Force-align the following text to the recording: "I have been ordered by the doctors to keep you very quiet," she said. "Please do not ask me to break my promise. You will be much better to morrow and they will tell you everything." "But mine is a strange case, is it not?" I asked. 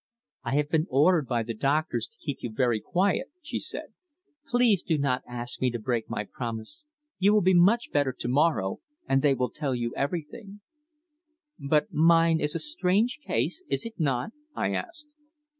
"I 0.43 0.55
have 0.55 0.67
been 0.69 0.87
ordered 0.89 1.27
by 1.27 1.43
the 1.43 1.53
doctors 1.53 2.07
to 2.07 2.17
keep 2.17 2.39
you 2.41 2.51
very 2.51 2.79
quiet," 2.79 3.27
she 3.43 3.59
said. 3.59 3.93
"Please 4.47 4.81
do 4.81 4.97
not 4.97 5.21
ask 5.27 5.61
me 5.61 5.69
to 5.69 5.77
break 5.77 6.09
my 6.09 6.23
promise. 6.23 6.85
You 7.19 7.35
will 7.35 7.43
be 7.43 7.53
much 7.53 7.91
better 7.91 8.11
to 8.11 8.27
morrow 8.27 8.79
and 9.07 9.21
they 9.21 9.35
will 9.35 9.51
tell 9.51 9.75
you 9.75 9.93
everything." 9.95 10.61
"But 11.59 11.93
mine 11.93 12.39
is 12.39 12.55
a 12.55 12.59
strange 12.59 13.19
case, 13.19 13.63
is 13.69 13.85
it 13.85 13.99
not?" 13.99 14.31
I 14.55 14.73
asked. 14.73 15.13